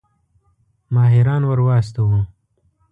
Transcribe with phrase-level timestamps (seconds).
[0.95, 2.17] ماهران ورواستوو.